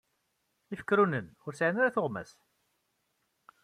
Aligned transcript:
Ifekrunen, 0.73 1.27
ur 1.45 1.53
sɛin 1.55 1.79
ara 1.79 1.95
tuɣmas. 1.95 2.31